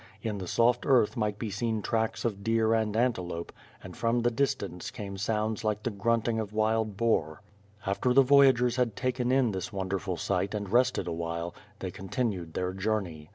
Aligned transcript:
In 0.23 0.39
the 0.39 0.47
soft 0.47 0.83
earth, 0.87 1.15
might 1.15 1.37
be 1.37 1.51
seen 1.51 1.83
tracks 1.83 2.25
of 2.25 2.43
deer 2.43 2.73
and 2.73 2.97
antelope, 2.97 3.51
and 3.83 3.95
from 3.95 4.21
the 4.23 4.31
distance 4.31 4.89
came 4.89 5.15
sounds 5.15 5.63
like 5.63 5.83
the 5.83 5.91
grunting 5.91 6.39
of 6.39 6.49
wiW 6.49 6.55
112 6.89 6.89
WITH 6.89 6.97
FIRE 6.97 7.17
AND 7.17 7.17
SWORD. 7.85 7.91
After 7.93 8.11
the 8.15 8.21
voyagers 8.23 8.75
had 8.77 8.95
taken 8.95 9.31
in 9.31 9.51
this 9.51 9.71
wonderful 9.71 10.17
sight 10.17 10.55
and 10.55 10.71
rested 10.73 11.07
awhile, 11.07 11.53
they 11.77 11.91
continued 11.91 12.55
their 12.55 12.73
journey. 12.73 13.29